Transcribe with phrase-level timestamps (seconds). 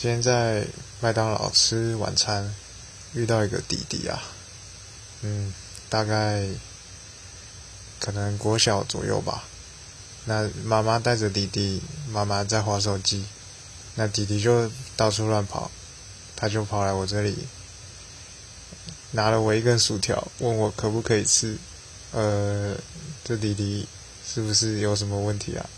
[0.00, 0.64] 今天在
[1.00, 2.54] 麦当劳吃晚餐
[3.14, 4.22] 遇到一个弟弟啊。
[5.22, 5.52] 嗯
[5.88, 6.46] 大概
[7.98, 9.42] 可能国小左右吧。
[10.26, 11.82] 那妈妈带着弟弟
[12.12, 13.24] 妈妈在划手机
[13.96, 15.68] 那弟弟就到处乱跑。
[16.36, 17.36] 他就跑来我这里
[19.10, 21.58] 拿了我一根薯条问我可不可以吃。
[22.12, 22.76] 呃
[23.24, 23.88] 这弟弟
[24.24, 25.68] 是不是有什么问题啊？